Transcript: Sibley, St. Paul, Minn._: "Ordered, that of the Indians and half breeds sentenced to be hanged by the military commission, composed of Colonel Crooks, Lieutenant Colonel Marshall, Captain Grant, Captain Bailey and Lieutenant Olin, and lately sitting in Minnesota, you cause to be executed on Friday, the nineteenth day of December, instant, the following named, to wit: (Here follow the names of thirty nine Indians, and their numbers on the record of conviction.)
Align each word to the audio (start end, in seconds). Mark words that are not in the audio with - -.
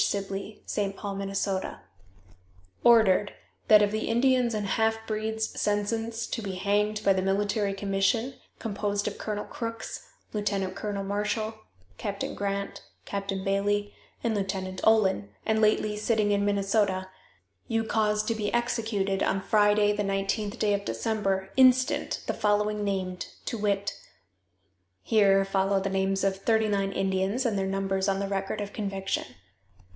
Sibley, 0.03 0.63
St. 0.65 0.97
Paul, 0.97 1.15
Minn._: 1.17 1.77
"Ordered, 2.83 3.33
that 3.67 3.83
of 3.83 3.91
the 3.91 4.09
Indians 4.09 4.55
and 4.55 4.65
half 4.65 4.97
breeds 5.05 5.61
sentenced 5.61 6.33
to 6.33 6.41
be 6.41 6.55
hanged 6.55 7.03
by 7.05 7.13
the 7.13 7.21
military 7.21 7.75
commission, 7.75 8.33
composed 8.57 9.07
of 9.07 9.19
Colonel 9.19 9.45
Crooks, 9.45 10.07
Lieutenant 10.33 10.75
Colonel 10.75 11.03
Marshall, 11.03 11.53
Captain 11.99 12.33
Grant, 12.33 12.81
Captain 13.05 13.43
Bailey 13.43 13.93
and 14.23 14.33
Lieutenant 14.33 14.81
Olin, 14.83 15.29
and 15.45 15.61
lately 15.61 15.95
sitting 15.95 16.31
in 16.31 16.43
Minnesota, 16.43 17.07
you 17.67 17.83
cause 17.83 18.23
to 18.23 18.33
be 18.33 18.51
executed 18.51 19.21
on 19.21 19.39
Friday, 19.39 19.93
the 19.95 20.03
nineteenth 20.03 20.57
day 20.57 20.73
of 20.73 20.83
December, 20.83 21.51
instant, 21.57 22.23
the 22.25 22.33
following 22.33 22.83
named, 22.83 23.27
to 23.45 23.55
wit: 23.55 23.93
(Here 25.03 25.45
follow 25.45 25.79
the 25.79 25.91
names 25.91 26.23
of 26.23 26.37
thirty 26.37 26.67
nine 26.67 26.91
Indians, 26.91 27.45
and 27.45 27.55
their 27.55 27.67
numbers 27.67 28.09
on 28.09 28.19
the 28.19 28.27
record 28.27 28.59
of 28.61 28.73
conviction.) 28.73 29.35